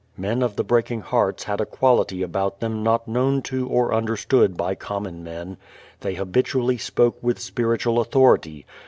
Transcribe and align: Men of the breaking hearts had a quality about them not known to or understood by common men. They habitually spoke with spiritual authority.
Men 0.17 0.41
of 0.41 0.55
the 0.55 0.63
breaking 0.63 1.01
hearts 1.01 1.43
had 1.43 1.61
a 1.61 1.65
quality 1.67 2.23
about 2.23 2.59
them 2.59 2.81
not 2.81 3.07
known 3.07 3.43
to 3.43 3.67
or 3.67 3.93
understood 3.93 4.57
by 4.57 4.73
common 4.73 5.23
men. 5.23 5.57
They 5.99 6.15
habitually 6.15 6.79
spoke 6.79 7.19
with 7.21 7.37
spiritual 7.37 7.99
authority. 7.99 8.65